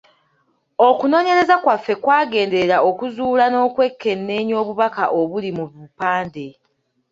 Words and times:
Okunoonyereza 0.87 1.55
kwaffe 1.63 1.93
kwagenderera 2.03 2.77
okuzuula 2.89 3.45
n’okwekenneenya 3.49 4.55
obubaka 4.61 5.03
obuli 5.19 5.49
mu 5.57 5.65
bupande. 5.73 6.45